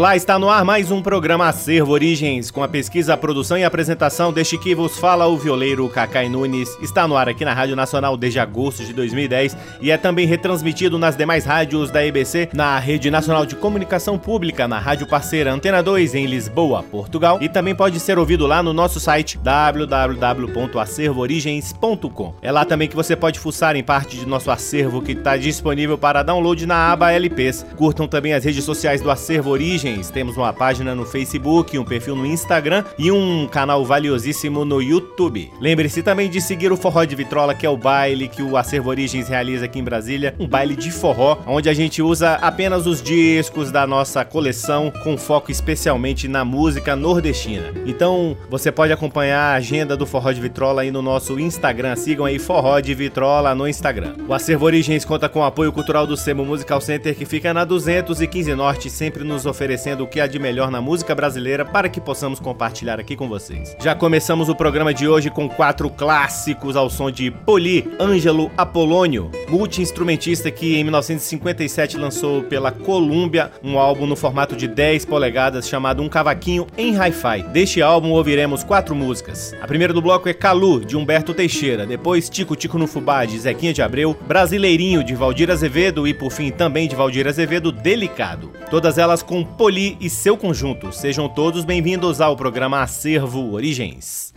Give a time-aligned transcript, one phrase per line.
[0.00, 3.64] Olá, está no ar mais um programa Acervo Origens, com a pesquisa, a produção e
[3.64, 6.74] a apresentação deste que vos fala o violeiro Cacai Nunes.
[6.80, 10.98] Está no ar aqui na Rádio Nacional desde agosto de 2010 e é também retransmitido
[10.98, 15.82] nas demais rádios da EBC, na Rede Nacional de Comunicação Pública, na rádio parceira Antena
[15.82, 22.34] 2 em Lisboa, Portugal, e também pode ser ouvido lá no nosso site www.acervoorigens.com.
[22.40, 25.98] É lá também que você pode fuçar em parte de nosso acervo que está disponível
[25.98, 27.66] para download na aba LPs.
[27.76, 30.10] Curtam também as redes sociais do Acervo Origens Origens.
[30.10, 35.50] Temos uma página no Facebook, um perfil no Instagram e um canal valiosíssimo no YouTube.
[35.60, 38.90] Lembre-se também de seguir o Forró de Vitrola, que é o baile que o Acervo
[38.90, 43.02] Origens realiza aqui em Brasília, um baile de forró, onde a gente usa apenas os
[43.02, 47.72] discos da nossa coleção, com foco especialmente na música nordestina.
[47.86, 51.96] Então, você pode acompanhar a agenda do Forró de Vitrola aí no nosso Instagram.
[51.96, 54.14] Sigam aí Forró de Vitrola no Instagram.
[54.28, 57.64] O Acervo Origens conta com o apoio cultural do Semo Musical Center, que fica na
[57.64, 62.00] 215 Norte, sempre nos oferecendo o que há de melhor na música brasileira para que
[62.00, 63.74] possamos compartilhar aqui com vocês.
[63.80, 69.30] Já começamos o programa de hoje com quatro clássicos ao som de Poli, Ângelo Apolônio,
[69.48, 76.02] multi-instrumentista que em 1957 lançou pela Columbia um álbum no formato de 10 polegadas chamado
[76.02, 77.44] Um Cavaquinho em Hi-Fi.
[77.44, 79.54] Deste álbum ouviremos quatro músicas.
[79.62, 83.38] A primeira do bloco é Calu, de Humberto Teixeira, depois Tico Tico no Fubá, de
[83.38, 88.52] Zequinha de Abreu, Brasileirinho, de Valdir Azevedo e por fim também de Valdir Azevedo, Delicado.
[88.70, 90.92] Todas elas com Poli E seu conjunto.
[90.92, 94.34] Sejam todos bem-vindos ao programa Acervo Origens.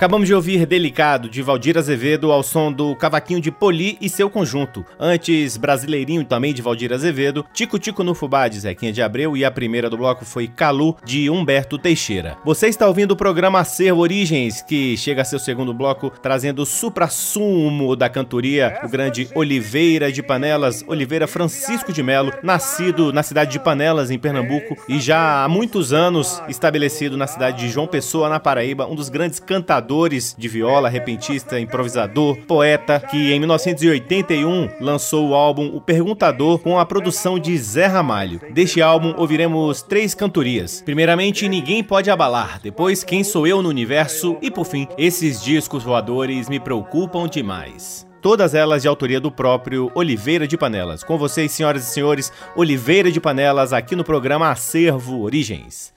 [0.00, 4.30] Acabamos de ouvir Delicado, de Valdir Azevedo, ao som do Cavaquinho de Poli e seu
[4.30, 4.82] conjunto.
[4.98, 9.44] Antes, Brasileirinho, também de Valdir Azevedo, Tico Tico no Fubá, de Zequinha de Abreu, e
[9.44, 12.38] a primeira do bloco foi Calu, de Humberto Teixeira.
[12.46, 16.66] Você está ouvindo o programa Acervo Origens, que chega a seu segundo bloco, trazendo o
[16.66, 23.52] supra-sumo da cantoria, o grande Oliveira de Panelas, Oliveira Francisco de Melo, nascido na cidade
[23.52, 28.30] de Panelas, em Pernambuco, e já há muitos anos estabelecido na cidade de João Pessoa,
[28.30, 29.89] na Paraíba, um dos grandes cantadores
[30.38, 36.86] de viola, repentista, improvisador, poeta, que em 1981 lançou o álbum O Perguntador com a
[36.86, 38.40] produção de Zé Ramalho.
[38.52, 40.80] Deste álbum ouviremos três cantorias.
[40.80, 45.82] Primeiramente, Ninguém Pode Abalar, depois Quem Sou Eu no Universo e por fim, Esses Discos
[45.82, 51.02] Voadores Me Preocupam Demais todas elas de autoria do próprio Oliveira de Panelas.
[51.02, 55.90] Com vocês, senhoras e senhores, Oliveira de Panelas, aqui no programa Acervo Origens.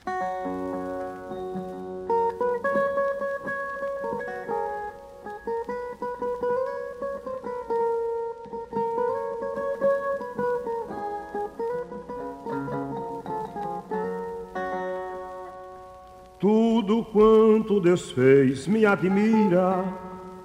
[16.85, 19.85] Tudo quanto Deus fez me admira.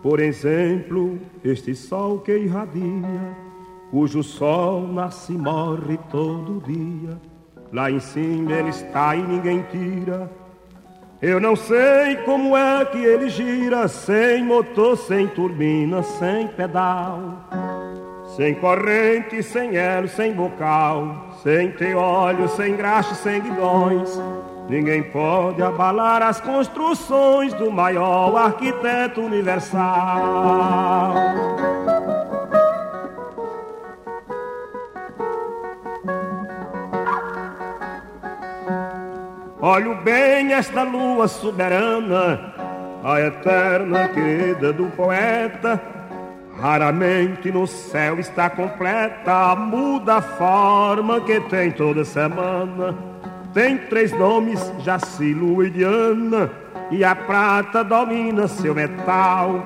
[0.00, 3.36] Por exemplo, este sol que irradia,
[3.90, 7.20] cujo sol nasce e morre todo dia.
[7.72, 10.30] Lá em cima ele está e ninguém tira.
[11.20, 17.48] Eu não sei como é que ele gira, sem motor, sem turbina, sem pedal,
[18.36, 24.16] sem corrente, sem elo, sem bocal, sem ter óleo, sem graxa, sem guidões.
[24.68, 31.14] Ninguém pode abalar as construções do maior arquiteto universal.
[39.58, 42.54] Olho bem esta lua soberana,
[43.02, 45.82] a eterna querida do poeta.
[46.60, 53.07] Raramente no céu está completa, muda a forma que tem toda semana.
[53.58, 56.48] Tem três nomes, Jacilo e Diana,
[56.92, 59.64] e a prata domina seu metal.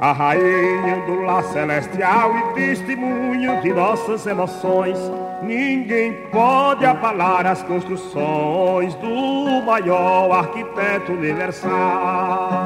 [0.00, 4.98] A rainha do lar celestial e testemunha de nossas emoções.
[5.40, 12.65] Ninguém pode abalar as construções do maior arquiteto universal.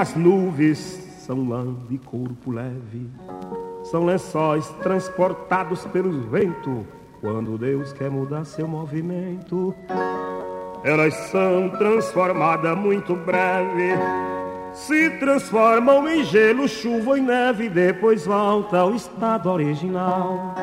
[0.00, 0.78] As nuvens
[1.18, 3.08] são lã de corpo leve,
[3.84, 6.84] são lençóis transportados pelos ventos.
[7.20, 9.74] Quando Deus quer mudar seu movimento,
[10.84, 13.94] elas são transformadas muito breve.
[14.74, 20.54] Se transformam em gelo, chuva e neve, depois volta ao estado original.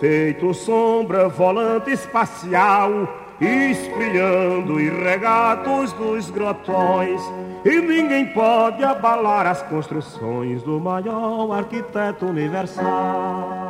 [0.00, 2.90] Feito sombra volante espacial,
[3.40, 7.20] esfriando e regatos dos grotões
[7.64, 13.64] e ninguém pode abalar as construções do maior arquiteto universal.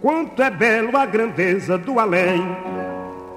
[0.00, 2.40] Quanto é belo a grandeza do além,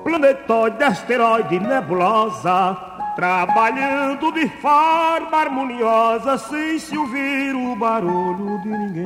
[0.03, 9.05] planetóide, asteroide, nebulosa trabalhando de forma harmoniosa, sem se ouvir o barulho de ninguém.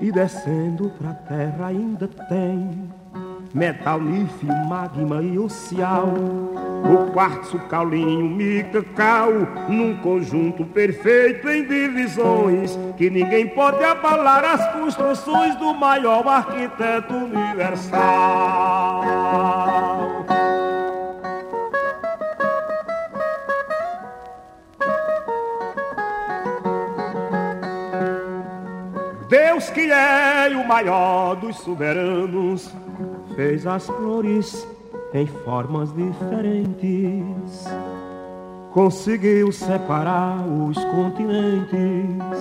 [0.00, 2.90] E descendo pra terra ainda tem
[3.54, 6.14] metal, nífio, magma e oceal.
[6.82, 9.30] O quartzo, caulinho, mica, cal,
[9.68, 17.90] num conjunto perfeito em divisões, que ninguém pode abalar as construções do maior arquiteto universal.
[29.60, 32.72] Deus que é o maior dos soberanos
[33.36, 34.66] fez as flores
[35.12, 37.66] em formas diferentes.
[38.72, 42.38] Conseguiu separar os continentes,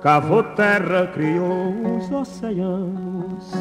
[0.00, 3.52] cavou terra, criou os oceanos,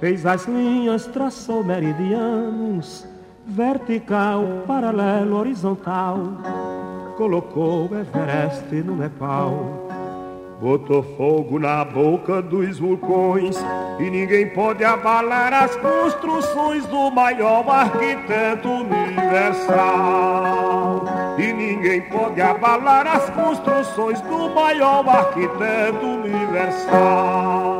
[0.00, 3.06] fez as linhas, traçou meridianos,
[3.44, 6.18] vertical, paralelo, horizontal,
[7.18, 9.87] colocou Everest no Nepal
[10.60, 13.56] Botou fogo na boca dos vulcões
[14.00, 19.76] e ninguém pode abalar as construções do maior arquiteto universal.
[21.38, 27.77] E ninguém pode abalar as construções do maior arquiteto universal.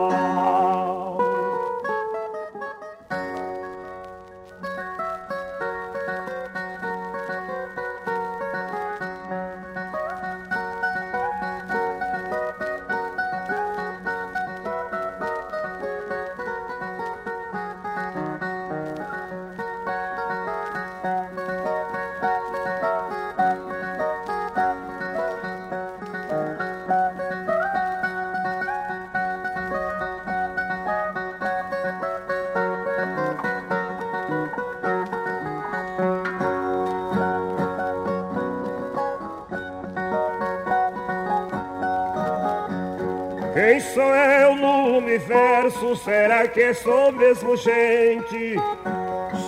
[43.59, 45.97] Quem sou eu no universo?
[45.97, 48.55] Será que sou mesmo gente?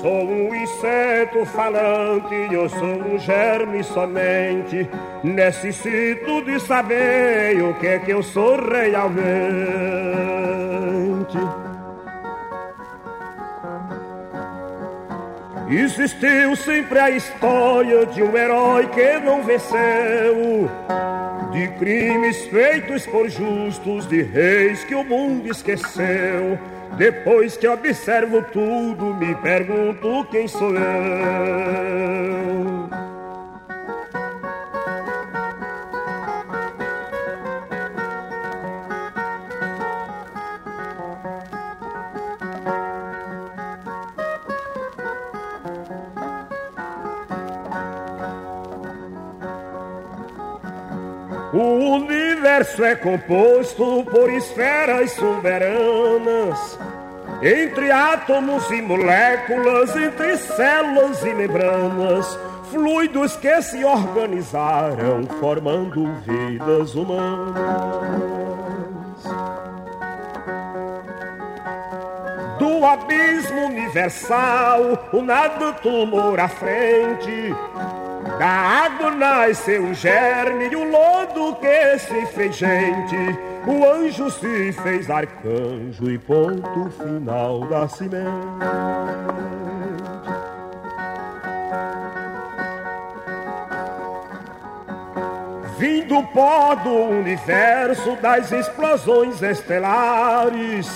[0.03, 4.91] Sou um inseto falante, eu sou um germe somente.
[5.23, 9.21] Necessito de saber o que é que eu sou realmente.
[15.71, 20.69] Existiu sempre a história de um herói que não venceu
[21.53, 26.59] de crimes feitos por justos, de reis que o mundo esqueceu.
[26.97, 30.81] Depois que observo tudo, me pergunto quem sou eu.
[51.61, 56.79] O universo é composto por esferas soberanas,
[57.43, 62.39] entre átomos e moléculas, entre células e membranas,
[62.71, 67.53] fluidos que se organizaram, formando vidas humanas.
[72.59, 77.55] Do abismo universal, o nada tomou à frente
[78.41, 83.39] da água nasceu um germe e o lodo que se fez gente.
[83.67, 88.31] O anjo se fez arcanjo e ponto final da semente.
[95.81, 100.87] Vim do pó do universo das explosões estelares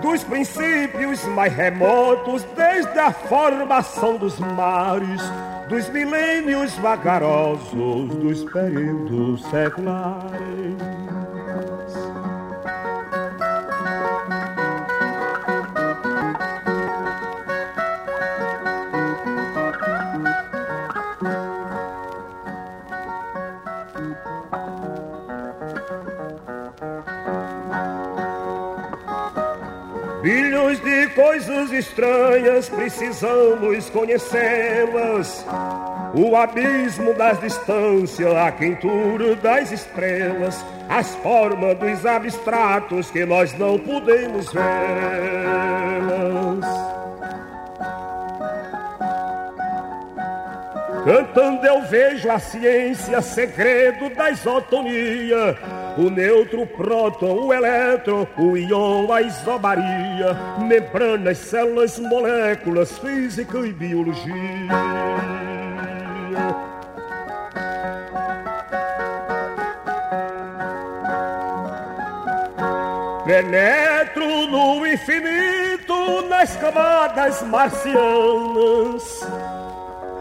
[0.00, 5.20] dos princípios mais remotos, desde a formação dos mares,
[5.68, 10.95] dos milênios vagarosos, dos períodos seculares.
[31.16, 35.46] Coisas estranhas precisamos conhecê-las.
[36.14, 43.78] O abismo das distâncias, a quentura das estrelas, as formas dos abstratos que nós não
[43.78, 44.66] podemos vê-las.
[51.06, 55.56] Cantando eu vejo a ciência, segredo da isotonia
[55.96, 63.72] o neutro, o próton, o elétron, o íon, a isobaria, membranas, células, moléculas, física e
[63.72, 64.34] biologia.
[73.24, 79.26] Penetro no infinito nas camadas marcianas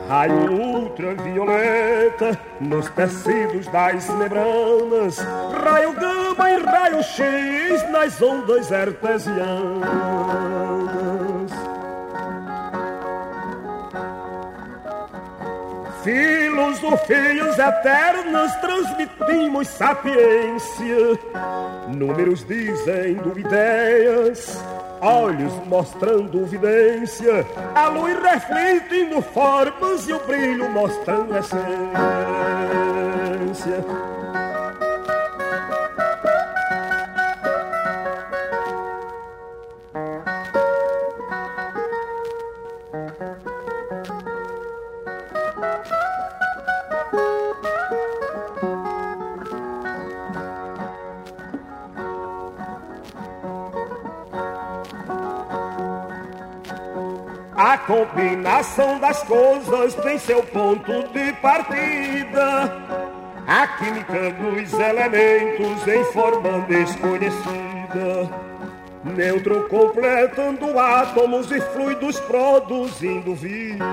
[0.08, 5.18] raio ultravioleta nos tecidos das membranas,
[5.64, 9.86] raio gama e raio X nas ondas artesianas.
[16.04, 21.20] Filosofias eternas transmitimos sapiência.
[21.88, 24.64] Números dizendo ideias
[25.06, 31.66] olhos mostrando evidência, a luz refletindo formas e o brilho mostrando essência.
[58.56, 62.72] Combinação das coisas tem seu ponto de partida.
[63.48, 68.30] A química dos elementos em forma desconhecida.
[69.04, 73.86] Neutro completando átomos e fluidos produzindo vida.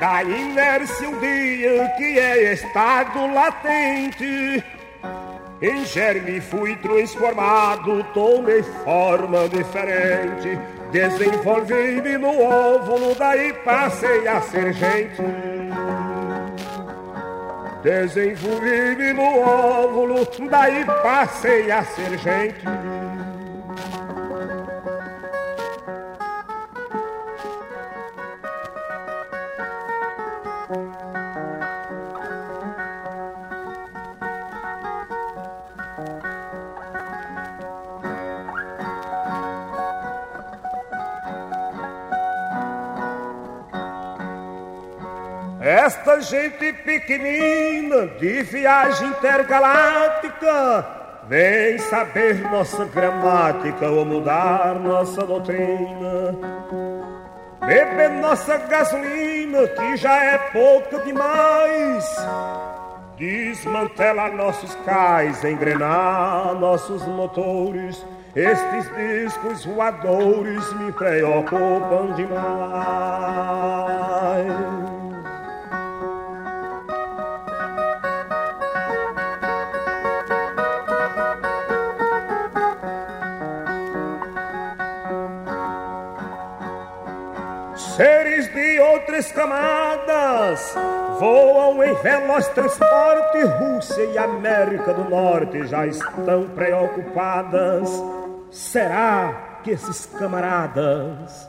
[0.00, 4.64] Da inércia um dia que é estado latente.
[5.60, 10.58] Em germe fui transformado, tomei forma diferente.
[10.90, 15.22] Desenvolvi-me no óvulo, daí passei a ser gente.
[17.82, 22.95] Desenvolvi-me no óvulo, daí passei a ser gente.
[46.58, 50.86] Gente pequenina de viagem intergaláctica
[51.28, 56.34] vem saber nossa gramática ou mudar nossa doutrina.
[57.60, 62.16] Beber nossa gasolina que já é pouca demais.
[63.16, 68.04] Desmantelar nossos cais, engrenar nossos motores.
[68.34, 72.46] Estes discos voadores me preocupam demais.
[89.16, 90.74] De outras camadas
[91.18, 93.42] voam em veloz transporte.
[93.58, 97.90] Rússia e América do Norte já estão preocupadas.
[98.50, 101.48] Será que esses camaradas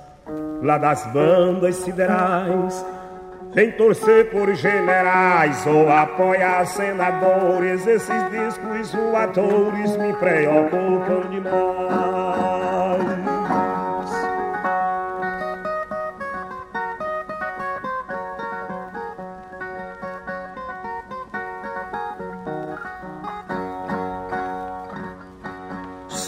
[0.61, 2.85] lá das bandas siderais
[3.53, 7.85] vêm torcer por generais ou apoiar senadores?
[7.85, 12.16] Esses discos voadores me preocupam demais.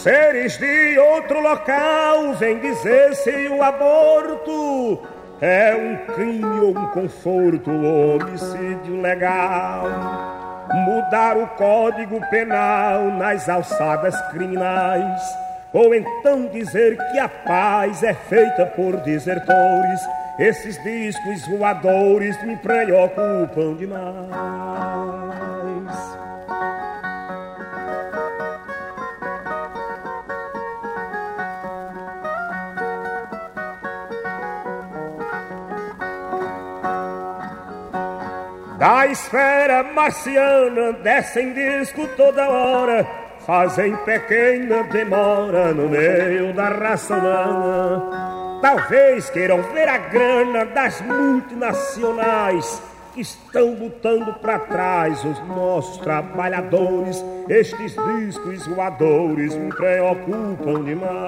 [0.02, 4.98] Seres de outro local vêm dizer se o aborto
[5.42, 9.84] é um crime ou um conforto, homicídio legal.
[10.86, 15.20] Mudar o código penal nas alçadas criminais.
[15.70, 20.00] Ou então dizer que a paz é feita por desertores.
[20.38, 24.30] Esses discos voadores me preocupam demais.
[38.80, 43.06] Da esfera marciana descem disco toda hora,
[43.46, 48.58] fazem pequena demora no meio da raça humana.
[48.62, 57.22] Talvez queiram ver a grana das multinacionais que estão botando para trás os nossos trabalhadores.
[57.50, 61.20] Estes discos voadores me preocupam demais.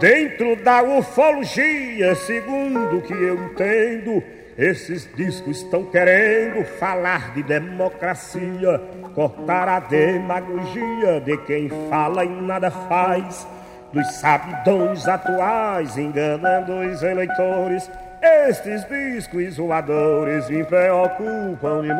[0.00, 4.22] Dentro da ufologia, segundo que eu entendo,
[4.56, 8.80] esses discos estão querendo falar de democracia,
[9.12, 13.44] cortar a demagogia de quem fala e nada faz,
[13.92, 17.90] dos sabidões atuais enganando os eleitores.
[18.22, 21.98] Estes discos voadores me preocupam demais.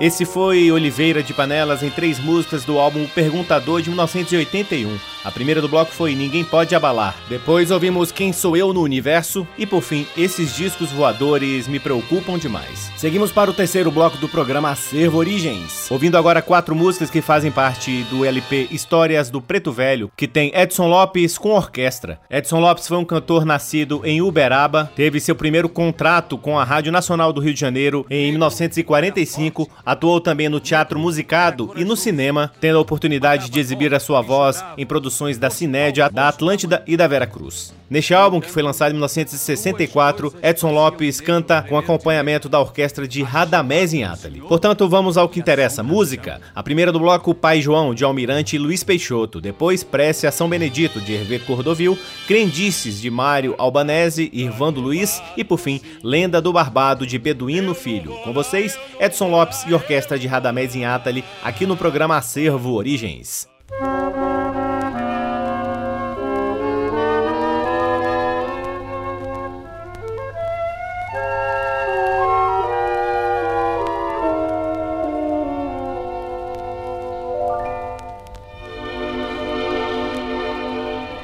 [0.00, 4.98] Esse foi Oliveira de Panelas em três músicas do álbum Perguntador de 1981.
[5.22, 7.14] A primeira do bloco foi Ninguém Pode Abalar.
[7.28, 9.46] Depois ouvimos Quem Sou Eu no Universo.
[9.58, 12.90] E por fim, Esses Discos Voadores Me Preocupam Demais.
[12.96, 15.90] Seguimos para o terceiro bloco do programa Acervo Origens.
[15.90, 20.52] Ouvindo agora quatro músicas que fazem parte do LP Histórias do Preto Velho, que tem
[20.54, 22.18] Edson Lopes com orquestra.
[22.30, 26.92] Edson Lopes foi um cantor nascido em Uberaba, teve seu primeiro contrato com a Rádio
[26.92, 32.50] Nacional do Rio de Janeiro em 1945, atuou também no teatro musicado e no cinema,
[32.58, 36.82] tendo a oportunidade de exibir a sua voz em produções produções da Cinédia, da Atlântida
[36.86, 37.74] e da Vera Cruz.
[37.90, 43.20] Neste álbum, que foi lançado em 1964, Edson Lopes canta com acompanhamento da orquestra de
[43.20, 44.40] Radamés em Atali.
[44.40, 46.40] Portanto, vamos ao que interessa, música.
[46.54, 49.40] A primeira do bloco, Pai João, de Almirante e Luiz Peixoto.
[49.40, 51.98] Depois, Prece a São Benedito, de Hervé Cordovil.
[52.28, 55.20] Crendices, de Mário Albanese e Irvando Luiz.
[55.36, 58.12] E, por fim, Lenda do Barbado, de Beduíno Filho.
[58.22, 63.49] Com vocês, Edson Lopes e orquestra de Radamés em Atali, aqui no programa Acervo Origens.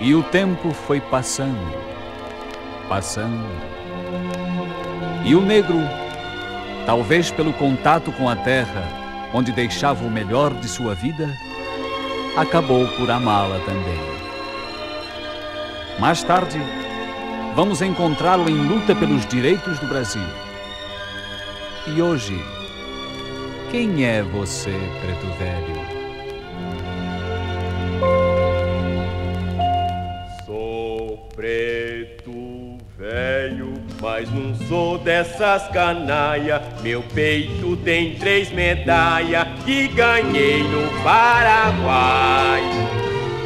[0.06, 1.76] E o tempo foi passando,
[2.88, 3.44] passando.
[5.24, 5.80] E o negro,
[6.86, 8.84] talvez pelo contato com a terra,
[9.34, 11.28] onde deixava o melhor de sua vida,
[12.36, 13.98] acabou por amá-la também.
[15.98, 16.60] Mais tarde,
[17.56, 20.22] vamos encontrá-lo em luta pelos direitos do Brasil.
[21.88, 22.40] E hoje,
[23.72, 25.85] quem é você, preto velho?
[34.16, 42.62] Mas não sou dessas canalha, meu peito tem três medalhas que ganhei no Paraguai.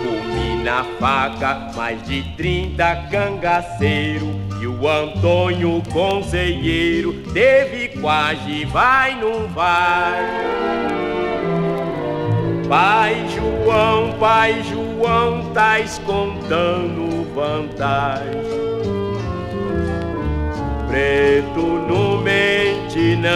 [0.05, 9.48] Comi na faca mais de 30 cangaceiro e o Antônio Conselheiro teve quase vai não
[9.48, 10.22] vai.
[12.68, 18.80] Pai João, pai João, tá contando vantagem
[20.90, 23.30] preto não mente não.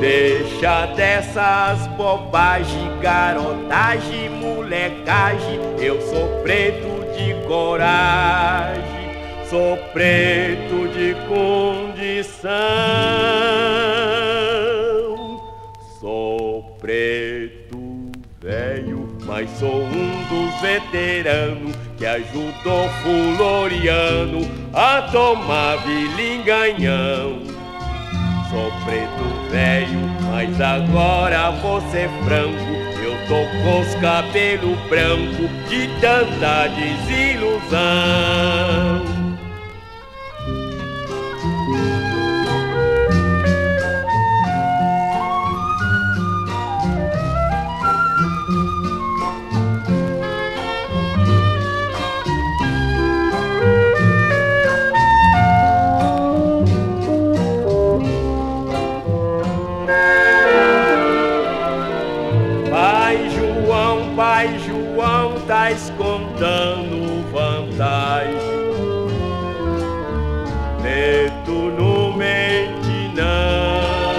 [0.00, 5.60] Deixa dessas bobagens, garotagem, molecagem.
[5.78, 8.82] Eu sou preto de coragem,
[9.48, 12.50] sou preto de condição.
[16.00, 17.41] Sou preto
[19.32, 27.40] mas sou um dos veteranos que ajudou Fuloriano a tomar Vilinganhão.
[28.50, 32.72] Sou preto velho, mas agora vou ser franco.
[33.02, 37.70] Eu tô com os cabelos brancos de tanta desilusão.
[66.42, 68.34] Contando vantagem.
[70.82, 74.12] Neto não mente não.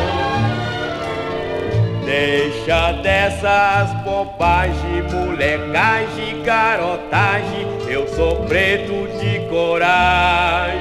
[2.05, 7.67] Deixa dessas bobagens, molecagem, garotagem.
[7.89, 10.79] Eu sou preto de coragem,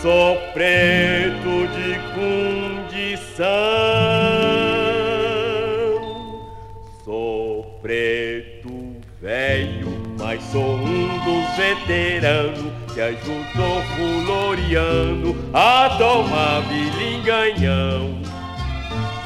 [0.00, 1.98] sou preto de
[2.94, 4.19] condição.
[10.50, 18.18] Sou um dos veteranos que ajudou Fuloriano a tomar Vilinganhão.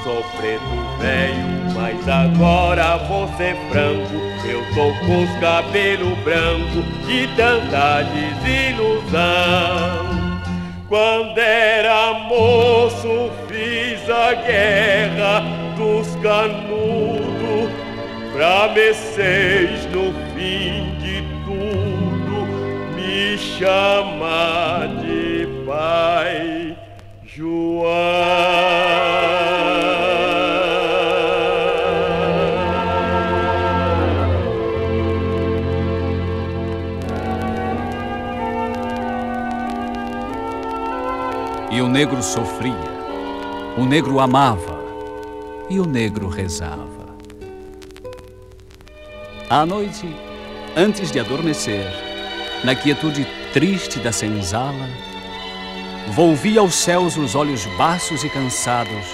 [0.02, 0.62] Sou preto
[1.00, 4.20] velho, mas agora vou ser franco.
[4.46, 8.02] Eu tô com os cabelos brancos de tanta
[8.42, 9.14] desilusão.
[10.90, 15.42] Quando era moço, fiz a guerra
[15.74, 17.70] dos canudos
[18.34, 20.93] pra Mercedes no fim
[23.34, 26.78] me chama de Pai
[27.24, 27.84] João.
[41.72, 42.72] E o negro sofria,
[43.76, 44.80] o negro amava
[45.68, 46.84] e o negro rezava.
[49.50, 50.14] À noite,
[50.76, 52.13] antes de adormecer,
[52.64, 54.88] na quietude triste da senzala,
[56.08, 59.04] volvia aos céus os olhos baços e cansados,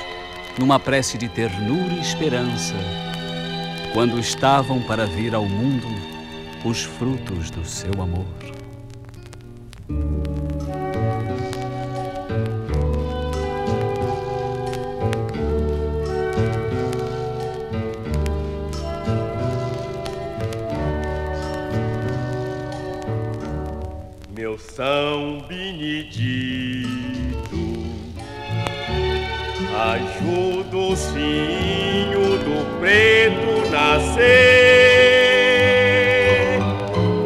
[0.57, 2.77] numa prece de ternura e esperança,
[3.93, 5.89] quando estavam para vir ao mundo
[6.65, 8.27] os frutos do seu amor.
[24.59, 26.87] São Benedito,
[29.77, 34.21] ajuda os filhos do preto nascer,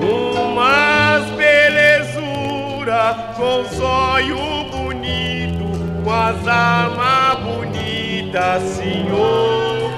[0.00, 4.38] umas belezura com zóio
[4.70, 5.66] bonito,
[6.04, 9.90] com as almas bonitas, Senhor,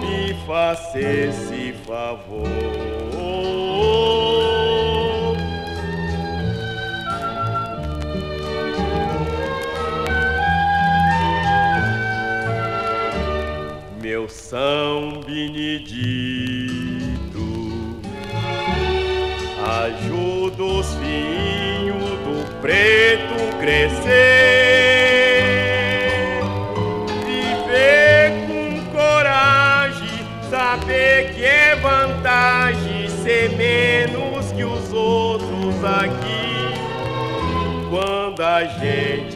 [0.00, 2.87] me faça esse favor.
[22.68, 24.04] Preto crescer,
[27.24, 36.74] viver com coragem, saber que é vantagem ser menos que os outros aqui,
[37.88, 39.27] quando a gente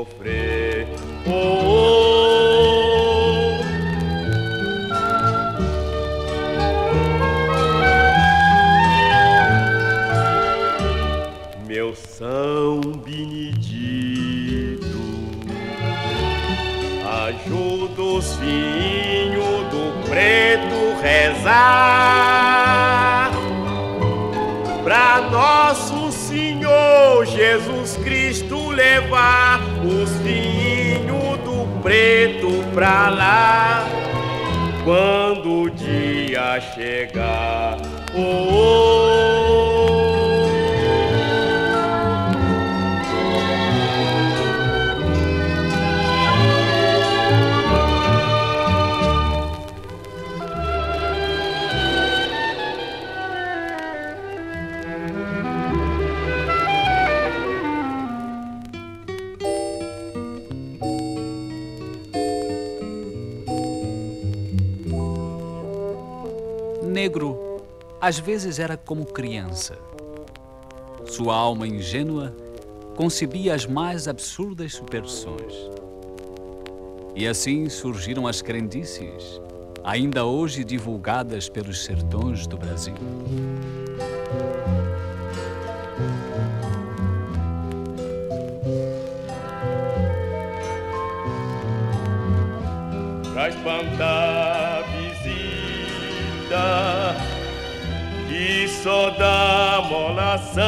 [0.00, 0.86] sofrer.
[1.26, 1.69] Oh,
[37.08, 37.59] dia
[68.10, 69.78] às vezes era como criança.
[71.06, 72.34] Sua alma ingênua
[72.96, 75.54] concebia as mais absurdas superstições.
[77.14, 79.40] E assim surgiram as crendices,
[79.84, 82.94] ainda hoje divulgadas pelos sertões do Brasil.
[98.90, 100.64] Só dá molação.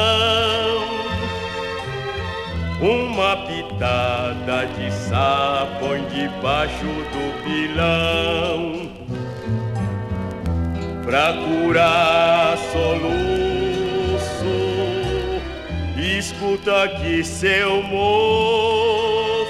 [2.79, 8.89] Uma pitada de sapo debaixo do pilão.
[11.03, 13.33] Pra curar soluço
[16.17, 19.43] escuta aqui seu moço.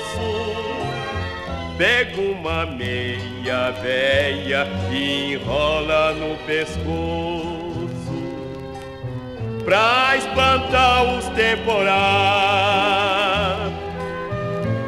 [1.77, 7.52] Pega uma meia véia e enrola no pescoço
[9.63, 11.93] pra espantar os temporais.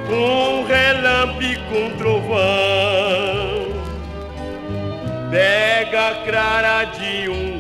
[0.09, 2.35] Um relâmpago, um trovão,
[5.31, 7.55] pega a cara de um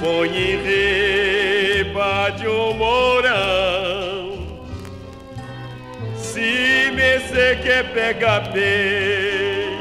[0.00, 4.38] põe em reba de um morão.
[6.16, 9.78] Se você quer pegar peixe,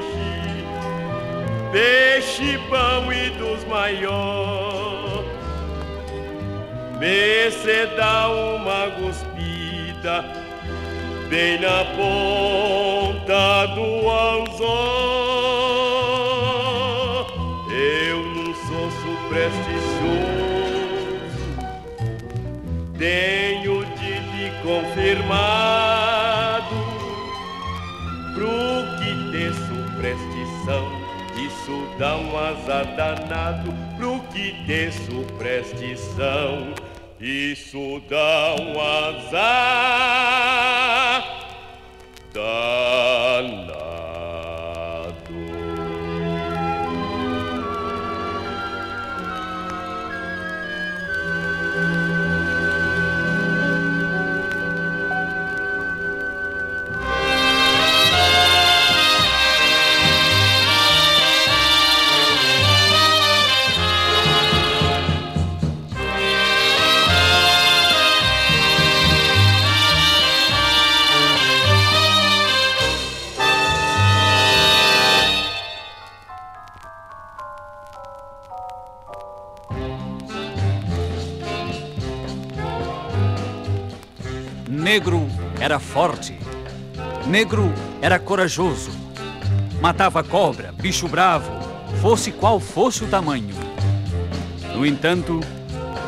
[1.72, 4.57] peixe pão e dos maiores,
[7.00, 10.26] você dá uma guspida
[11.30, 14.68] bem na ponta do anzol.
[17.70, 19.78] Eu não sou supersticioso,
[22.98, 25.78] tenho de lhe confirmado
[28.34, 28.50] pro
[28.98, 30.86] que ter superstição.
[31.38, 36.87] Isso dá um azar danado pro que ter superstição.
[37.20, 39.38] Isso dá um azar
[42.32, 43.87] danado.
[85.68, 86.34] Era forte.
[87.28, 88.89] Negro era corajoso.
[89.82, 91.51] Matava cobra, bicho bravo,
[92.01, 93.53] fosse qual fosse o tamanho.
[94.74, 95.41] No entanto,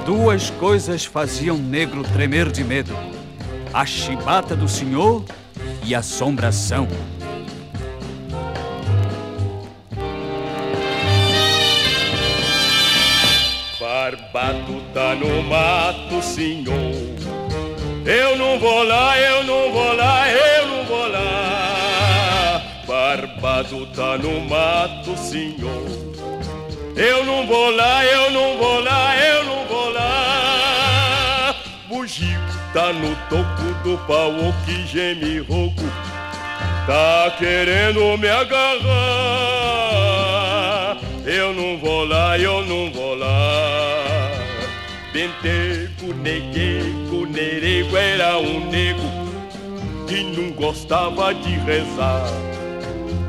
[0.05, 2.95] duas coisas faziam Negro tremer de medo:
[3.73, 5.25] a chibata do senhor
[5.83, 6.87] e a assombração.
[13.77, 17.18] Barbado tá no mato, senhor.
[18.05, 22.61] Eu não vou lá, eu não vou lá, eu não vou lá.
[22.87, 25.85] Barbado tá no mato, senhor.
[26.95, 31.55] Eu não vou lá, eu não vou lá, eu não vou lá.
[31.87, 32.39] Bugio
[32.73, 34.31] tá no toco do pau
[34.65, 35.83] que geme rouco.
[36.85, 39.69] Tá querendo me agarrar.
[41.25, 44.03] Eu não vou lá, eu não vou lá.
[45.13, 46.98] Benteco, negueco,
[47.39, 49.01] nerego era um nego
[50.07, 52.27] que não gostava de rezar.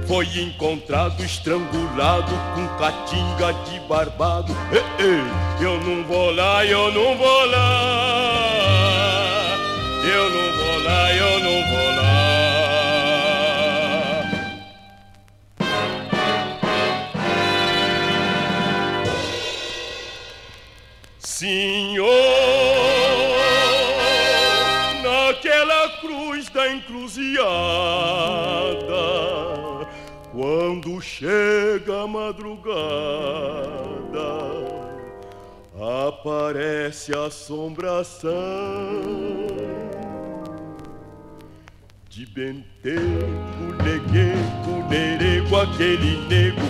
[0.09, 4.53] Foi encontrado estrangulado com catinga de barbado.
[4.73, 5.23] Ei, ei,
[5.65, 8.81] eu não vou lá, eu não vou lá.
[10.03, 12.01] Eu não vou lá, eu não vou lá.
[21.21, 22.30] Senhor,
[26.91, 27.47] encruzilhada,
[30.33, 32.71] quando chega a madrugada,
[36.11, 38.31] aparece a assombração
[42.09, 43.01] de benteco,
[43.85, 46.61] negueco, nerego, aquele nego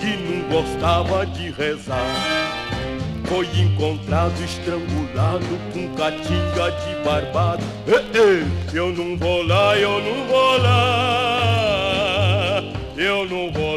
[0.00, 2.37] que não gostava de rezar.
[3.28, 7.62] Foi encontrado estrangulado com catinga de barbado.
[7.86, 11.98] Ei, ei, eu não vou lá, eu não vou lá.
[12.96, 13.67] Eu não vou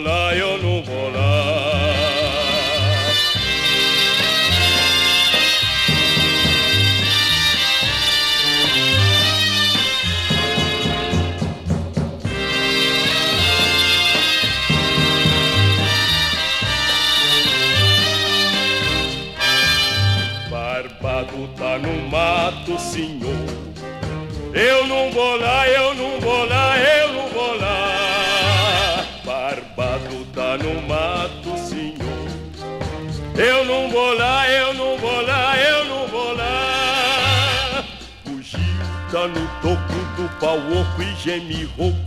[39.20, 41.98] no toco do pau oco e geme rouco.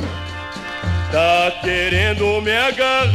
[1.12, 3.14] Tá querendo me agarrar.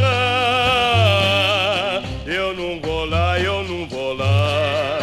[2.25, 4.99] Eu não vou lá, eu não vou lá.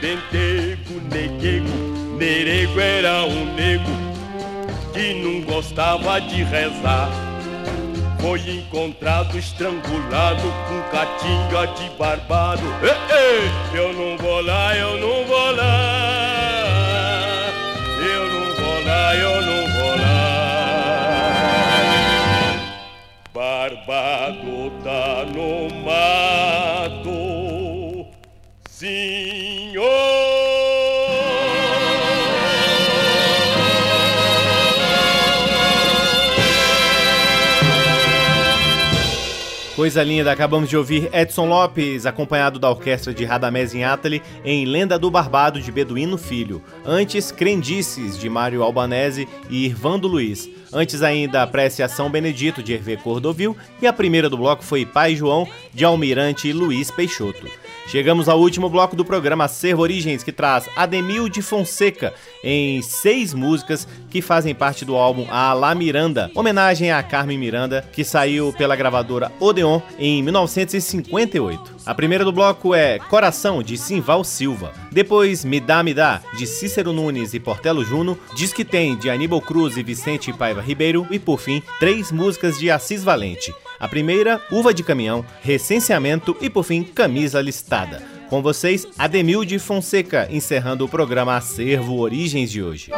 [0.00, 3.90] Benteco, neguego, nerego era um nego
[4.94, 7.10] que não gostava de rezar.
[8.18, 12.62] Foi encontrado estrangulado com catinga de barbado.
[12.82, 15.13] Ei, ei, eu não vou lá, eu não
[39.84, 44.98] Coisa linda, acabamos de ouvir Edson Lopes, acompanhado da orquestra de Radamés Inátali, em Lenda
[44.98, 46.62] do Barbado de Beduíno Filho.
[46.86, 50.48] Antes, Crendices, de Mário Albanese e Irvando Luiz.
[50.74, 53.56] Antes ainda, Apreciação Benedito, de Hervé Cordovil.
[53.80, 57.46] E a primeira do bloco foi Pai João, de Almirante Luiz Peixoto.
[57.86, 63.32] Chegamos ao último bloco do programa Servo Origens, que traz Ademil de Fonseca em seis
[63.34, 68.52] músicas que fazem parte do álbum A La Miranda, homenagem a Carmen Miranda, que saiu
[68.54, 71.73] pela gravadora Odeon em 1958.
[71.86, 74.72] A primeira do bloco é Coração, de Simval Silva.
[74.90, 78.18] Depois, Me Dá, Me Dá, de Cícero Nunes e Portelo Juno.
[78.34, 81.06] Diz que tem, de Aníbal Cruz e Vicente Paiva Ribeiro.
[81.10, 83.52] E, por fim, três músicas de Assis Valente.
[83.78, 88.02] A primeira, Uva de Caminhão, Recenseamento e, por fim, Camisa Listada.
[88.30, 92.90] Com vocês, Ademil de Fonseca, encerrando o programa Acervo Origens de hoje.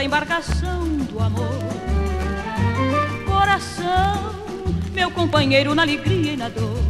[0.00, 1.60] Da embarcação do amor.
[3.26, 4.34] Coração,
[4.94, 6.80] meu companheiro na alegria e na dor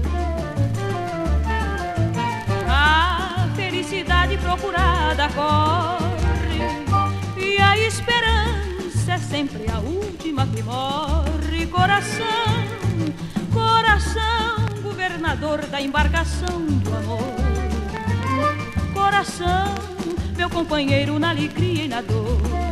[3.56, 6.61] felicidade procurada corre
[7.36, 11.66] e a esperança é sempre a última que morre.
[11.66, 12.26] Coração,
[13.52, 17.34] coração, governador da embarcação do amor.
[18.94, 19.74] Coração,
[20.36, 22.69] meu companheiro na alegria e na dor.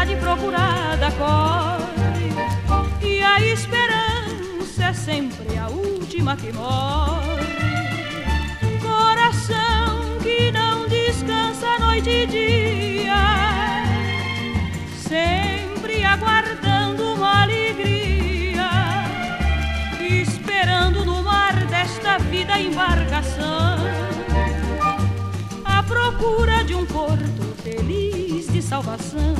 [0.00, 7.40] Felicidade procurada corre e a esperança é sempre a última que morre.
[8.80, 13.14] Coração que não descansa noite e dia,
[14.96, 18.70] sempre aguardando uma alegria,
[20.00, 23.78] esperando no mar desta vida embarcação,
[25.64, 28.29] à procura de um porto feliz
[28.70, 29.34] salvação.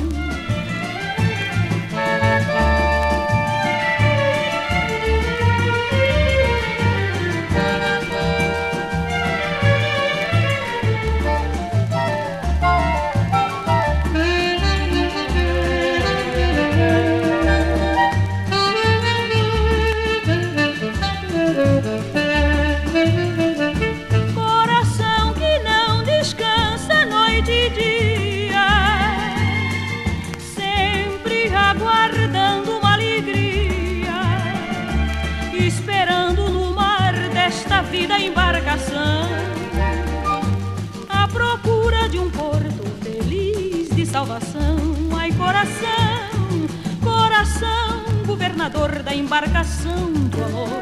[49.15, 50.81] Embarcação do amor.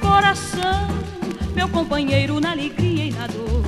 [0.00, 0.88] Coração,
[1.54, 3.62] meu companheiro na alegria e na dor.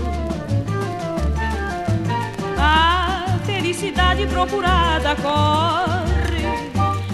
[2.59, 6.45] A felicidade procurada corre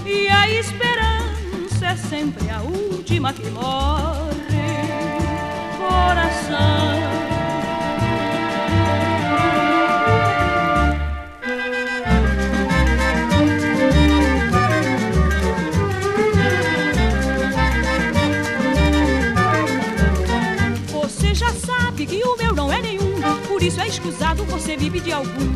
[0.06, 4.30] e a esperança é sempre a última que morre.
[5.78, 7.39] Coração
[23.91, 25.53] escusado você vive de algum.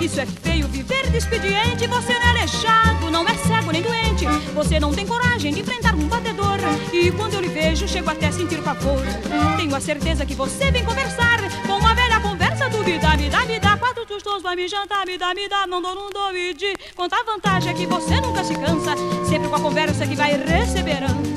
[0.00, 1.86] Isso é feio viver de expediente.
[1.86, 4.26] Você não é aleijado, não é cego nem doente.
[4.54, 6.58] Você não tem coragem de enfrentar um batedor.
[6.92, 9.02] E quando eu lhe vejo, chego até a sentir pavor.
[9.56, 13.58] Tenho a certeza que você vem conversar com uma velha conversa do me dá, me
[13.58, 13.76] dá.
[13.76, 15.66] Quatro tostões vai me jantar, me dá, me dá.
[15.66, 18.94] Não dou, não dou e de contar vantagem é que você nunca se cansa.
[19.28, 21.33] Sempre com a conversa que vai receber herança.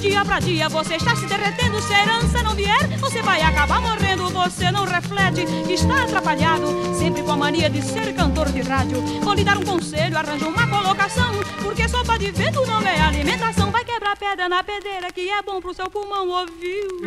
[0.00, 1.80] Dia pra dia você está se derretendo.
[1.82, 4.28] Se a herança não vier, você vai acabar morrendo.
[4.30, 9.00] Você não reflete está atrapalhado, sempre com a mania de ser cantor de rádio.
[9.22, 11.32] Vou lhe dar um conselho, arranja uma colocação,
[11.62, 13.70] porque sopa de vento não é alimentação.
[13.70, 16.98] Vai quebrar pedra na pedreira, que é bom pro seu pulmão, ouviu?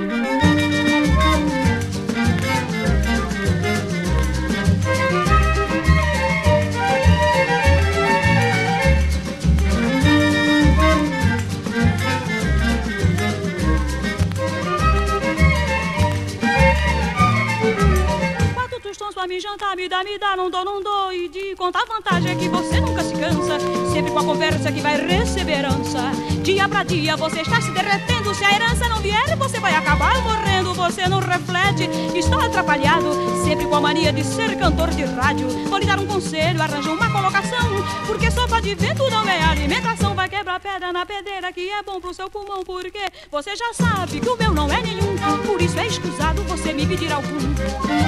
[18.98, 21.14] Pra me jantar, me dá, me dá, não dou, não dou.
[21.14, 23.58] E de contar vantagem é que você nunca se cansa.
[23.92, 26.12] Sempre com a conversa que vai receber herança.
[26.44, 28.34] Dia pra dia você está se derretendo.
[28.34, 30.74] Se a herança não vier, você vai acabar morrendo.
[30.74, 33.14] Você não reflete, está atrapalhado,
[33.44, 35.48] sempre com a mania de ser cantor de rádio.
[35.70, 37.70] Vou lhe dar um conselho, arranja uma colocação,
[38.08, 40.16] porque sopa de vento não é alimentação.
[40.16, 43.00] Vai quebrar pedra na pedreira, que é bom pro seu pulmão, porque
[43.32, 45.16] você já sabe que o meu não é nenhum.
[45.46, 47.38] Por isso é escusado você me pedir algum.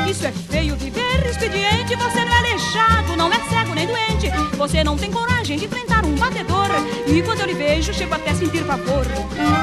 [0.09, 4.30] Isso é feio viver expediente, você não é aleijado, não é cego nem doente.
[4.57, 6.69] Você não tem coragem de enfrentar um batedor.
[7.07, 9.05] E quando eu lhe vejo, chego até a sentir pavor.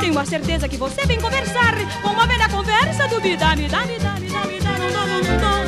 [0.01, 3.69] Tenho a certeza que você vem conversar com uma velha conversa do me dá, me
[3.69, 5.60] dá, me dá, me dá, me dá, não não dá.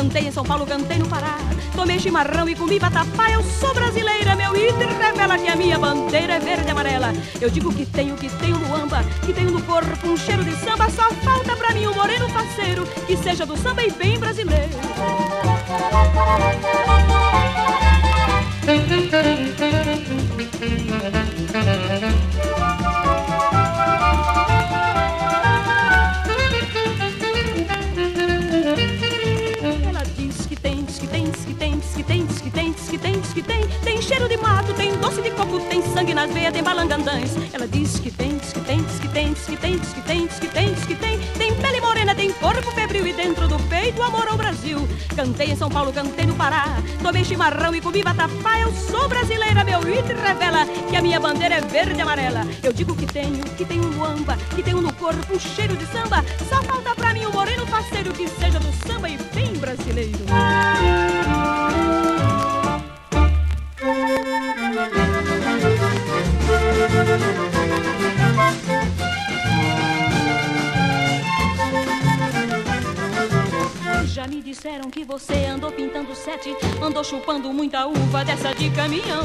[0.00, 1.36] Cantei em São Paulo, cantei no Pará,
[1.76, 3.30] tomei chimarrão e comi batapá.
[3.32, 7.12] Eu sou brasileira, meu item revela que a minha bandeira é verde e amarela.
[7.38, 10.56] Eu digo que tenho, que tenho no amba, que tenho no corpo um cheiro de
[10.56, 10.88] samba.
[10.88, 14.70] Só falta pra mim um moreno parceiro que seja do samba e bem brasileiro.
[19.60, 19.96] Ela
[36.20, 37.30] nas veias, tem balangandãs.
[37.50, 40.02] Ela diz que tem, diz que tem, diz que tem, diz que tem, diz que
[40.02, 43.48] tem, diz que tem, diz que tem, tem pele morena, tem corpo febril e dentro
[43.48, 44.86] do peito amor ao Brasil.
[45.16, 46.66] Cantei em São Paulo, cantei no Pará,
[47.02, 48.60] tomei chimarrão e comi batapá.
[48.60, 52.46] Eu sou brasileira, meu item revela que a minha bandeira é verde e amarela.
[52.62, 55.86] Eu digo que tenho, que tenho no amba, que tenho no corpo um cheiro de
[55.86, 56.22] samba.
[56.50, 60.18] Só falta pra mim um moreno parceiro que seja do samba e bem brasileiro.
[74.06, 79.22] Já me disseram que você andou pintando sete, andou chupando muita uva dessa de caminhão.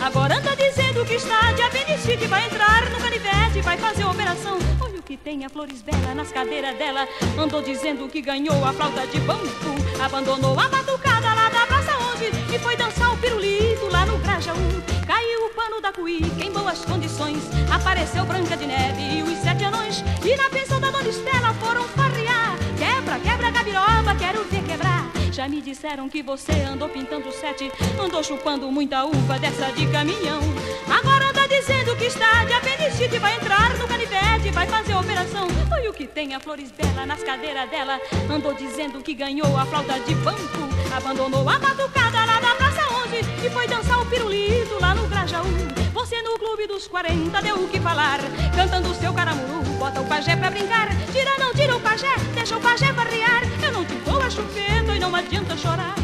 [0.00, 4.58] Agora anda dizendo que está de apendicite, vai entrar no canivete, vai fazer operação.
[4.80, 7.06] Olha o que tem a Flores Bela nas cadeiras dela.
[7.38, 9.46] Andou dizendo que ganhou a flauta de banco,
[10.02, 13.97] abandonou a batucada lá da Praça 11 e foi dançar o pirulito lá.
[15.78, 19.64] Caiu o pano da cuíca em boas condições, apareceu Branca de Neve e os sete
[19.64, 20.02] anões.
[20.24, 22.56] E na pensão da Dona Estela foram farrear.
[22.76, 25.10] Quebra, quebra, gabiroba, quero ver quebrar.
[25.32, 27.70] Já me disseram que você andou pintando sete,
[28.00, 30.40] andou chupando muita uva dessa de caminhão.
[30.88, 35.46] Agora anda dizendo que está de apendicite, vai entrar no canivete, vai fazer operação.
[35.70, 38.00] Olha o que tem a Flores Bela nas cadeiras dela.
[38.28, 42.47] Andou dizendo que ganhou a flauta de banco, abandonou a batucada lá da
[43.18, 45.46] Praça 11 e foi dançar o pirulito lá no Grajaú.
[45.92, 48.20] Você no clube dos 40 deu o que falar,
[48.54, 50.88] cantando o seu caramuru, bota o pajé pra brincar.
[51.12, 53.42] Tira, não tira o pajé, deixa o pajé farrear.
[53.62, 55.94] Eu não te dou a chupeta e não adianta chorar.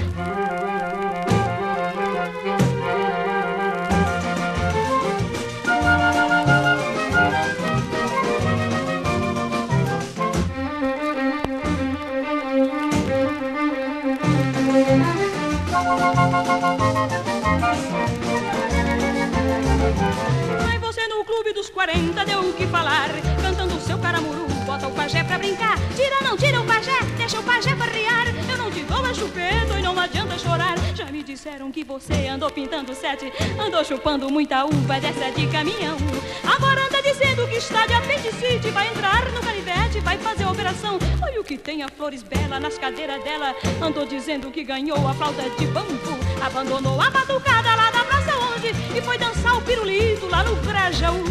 [21.65, 23.09] Dos 40 deu o que falar,
[23.41, 25.79] cantando o seu caramuru, bota o pajé pra brincar.
[25.97, 28.27] Tira, não tira o pajé, deixa o pajé farrear.
[28.51, 30.75] Eu não te dou a chupeta e não adianta chorar.
[30.95, 35.97] Já me disseram que você andou pintando sete, andou chupando muita uva dessa de caminhão.
[36.45, 40.99] Agora anda dizendo que está de apendicite, vai entrar no canivete, vai fazer operação.
[41.23, 43.55] Olha o que tem a Flores Bela nas cadeiras dela.
[43.81, 48.24] Andou dizendo que ganhou a flauta de banco, abandonou a batucada lá da Praça
[48.65, 51.23] 11 e foi dançar o pirulito lá no Grajaú.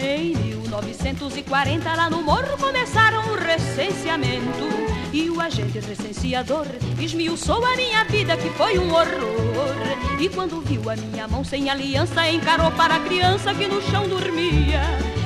[0.00, 6.66] Em 1940 lá no morro começaram o recenseamento E o agente recenseador
[7.00, 9.74] esmiuçou a minha vida que foi um horror.
[10.20, 14.08] E quando viu a minha mão sem aliança encarou para a criança que no chão
[14.08, 14.82] dormia.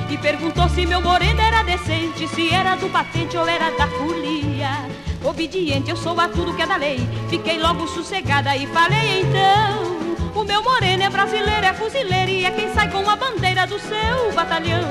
[0.09, 4.69] E perguntou se meu moreno era decente, se era do batente ou era da folia.
[5.23, 6.99] Obediente eu sou a tudo que é da lei.
[7.29, 9.92] Fiquei logo sossegada e falei então
[10.35, 13.77] O meu moreno é brasileiro, é fuzileiro e é quem sai com a bandeira do
[13.79, 14.81] seu batalhão.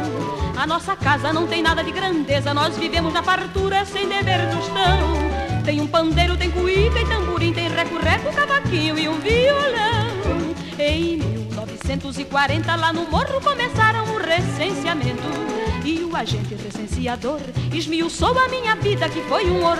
[0.56, 5.62] A nossa casa não tem nada de grandeza, nós vivemos na fartura sem dever tostão.
[5.64, 10.54] Tem um pandeiro, tem cuíca e tamborim, tem reco-reco, cavaquinho e um violão.
[10.78, 17.40] Em 1940 lá no morro começaram o recenseamento E o agente recenseador
[17.74, 19.78] esmiuçou a minha vida que foi um horror.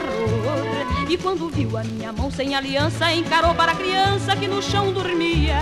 [1.09, 4.93] E quando viu a minha mão sem aliança encarou para a criança que no chão
[4.93, 5.59] dormia.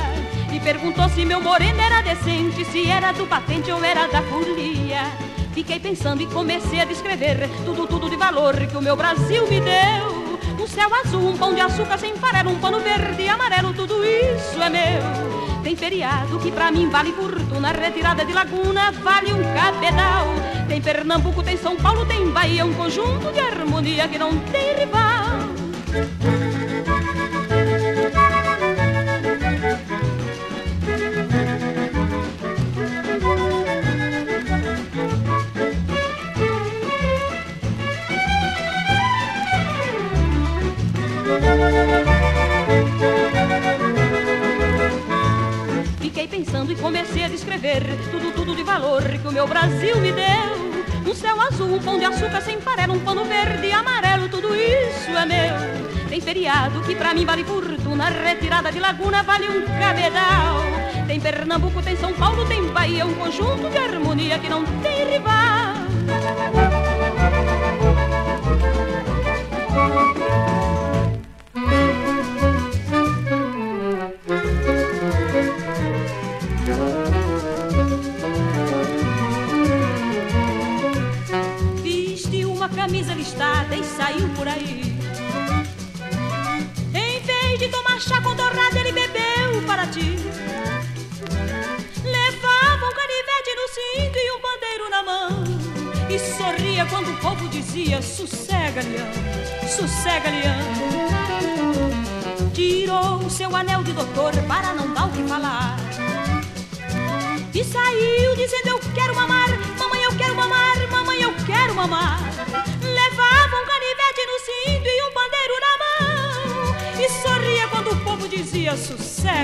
[0.52, 5.02] E perguntou se meu moreno era decente, se era do patente ou era da folia.
[5.52, 9.60] Fiquei pensando e comecei a descrever tudo, tudo de valor que o meu Brasil me
[9.60, 10.30] deu.
[10.58, 14.04] Um céu azul, um pão de açúcar sem farelo, um pano verde e amarelo, tudo
[14.04, 15.29] isso é meu.
[15.62, 20.26] Tem feriado que pra mim vale fortuna, retirada de laguna vale um cabedal.
[20.66, 26.39] Tem Pernambuco, tem São Paulo, tem Bahia, um conjunto de harmonia que não tem rival.
[49.40, 51.10] Meu Brasil me deu.
[51.10, 54.54] Um céu azul, um pão de açúcar sem farelo, um pano verde e amarelo, tudo
[54.54, 56.08] isso é meu.
[56.10, 60.60] Tem feriado que pra mim vale fortuna, retirada de laguna vale um cabedal.
[61.06, 65.49] Tem Pernambuco, tem São Paulo, tem Bahia, um conjunto de harmonia que não tem rival.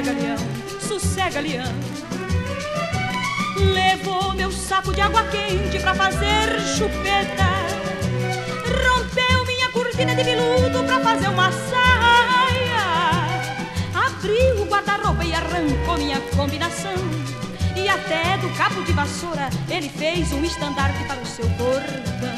[0.07, 0.39] Sossega, leão,
[0.81, 1.75] sossega, leão.
[3.75, 7.49] Levou meu saco de água quente pra fazer chupeta.
[8.85, 12.87] Rompeu minha cortina de veludo pra fazer uma saia.
[14.07, 16.95] Abriu o guarda-roupa e arrancou minha combinação.
[17.75, 22.36] E até do cabo de vassoura ele fez um estandarte para o seu cordão.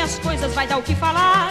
[0.00, 1.50] Minhas coisas, vai dar o que falar.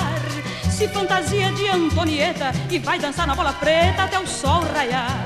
[0.71, 5.23] Se fantasia de Antonieta e vai dançar na bola preta até o sol raiar.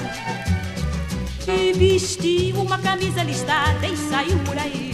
[1.47, 4.91] E vestiu uma camisa listada e saiu por aí.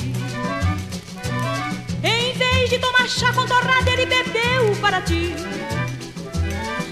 [2.04, 5.34] Em vez de tomar chá com torrada, ele bebeu para ti.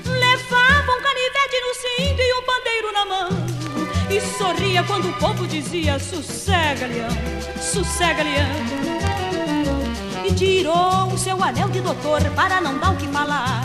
[0.06, 3.30] Levava um canivete no cinto e um pandeiro na mão.
[4.10, 7.12] E sorria quando o povo dizia: Sossega, leão,
[7.62, 9.07] sossega, leão
[10.38, 13.64] tirou o seu anel de doutor para não dar o que falar.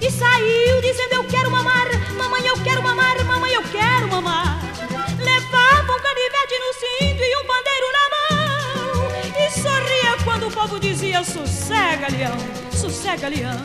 [0.00, 1.86] E saiu dizendo: Eu quero mamar,
[2.16, 4.58] mamãe, eu quero mamar, mamãe, eu quero mamar.
[5.18, 9.10] Levava um canivete no cinto e um pandeiro na mão.
[9.36, 12.36] E sorria quando o povo dizia: Sossega, leão,
[12.72, 13.62] sossega, leão.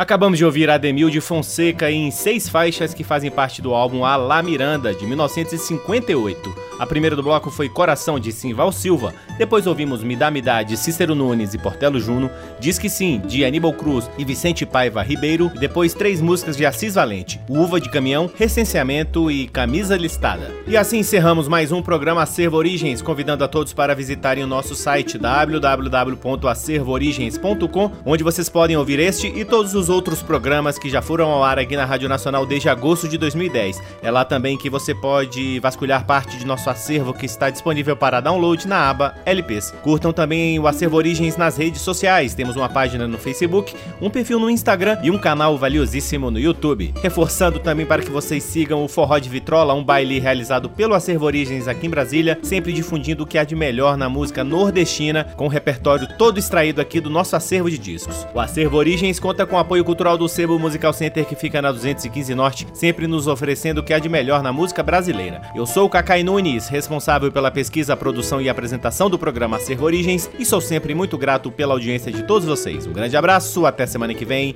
[0.00, 4.16] Acabamos de ouvir Ademil de Fonseca em seis faixas que fazem parte do álbum A
[4.16, 6.70] La Miranda, de 1958.
[6.78, 10.62] A primeira do bloco foi Coração de Simval Silva, depois ouvimos Me Dá Me Dá
[10.62, 15.02] de Cícero Nunes e Portelo Juno, Diz Que Sim de Aníbal Cruz e Vicente Paiva
[15.02, 20.50] Ribeiro, e depois três músicas de Assis Valente, Uva de Caminhão, Recenseamento e Camisa Listada.
[20.66, 24.74] E assim encerramos mais um programa Acervo Origens, convidando a todos para visitarem o nosso
[24.74, 31.28] site www.acervoorigens.com, onde vocês podem ouvir este e todos os outros programas que já foram
[31.28, 33.82] ao ar aqui na Rádio Nacional desde agosto de 2010.
[34.02, 38.20] É lá também que você pode vasculhar parte de nosso acervo que está disponível para
[38.20, 39.72] download na aba LPs.
[39.82, 42.32] Curtam também o Acervo Origens nas redes sociais.
[42.32, 46.94] Temos uma página no Facebook, um perfil no Instagram e um canal valiosíssimo no YouTube.
[47.02, 51.26] Reforçando também para que vocês sigam o Forró de Vitrola, um baile realizado pelo Acervo
[51.26, 55.46] Origens aqui em Brasília, sempre difundindo o que há de melhor na música nordestina, com
[55.46, 58.26] o repertório todo extraído aqui do nosso acervo de discos.
[58.32, 61.72] O Acervo Origens conta com o apoio cultural do Sebo Musical Center que fica na
[61.72, 65.42] 215 Norte, sempre nos oferecendo o que há de melhor na música brasileira.
[65.54, 70.30] Eu sou o Cacai Nunes, responsável pela pesquisa, produção e apresentação do programa Acervo Origens
[70.38, 72.86] e sou sempre muito grato pela audiência de todos vocês.
[72.86, 74.54] Um grande abraço, até semana que vem.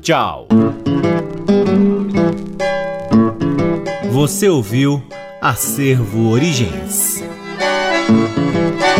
[0.00, 0.48] Tchau.
[4.10, 5.02] Você ouviu
[5.40, 7.22] Acervo Origens.
[8.08, 8.92] Música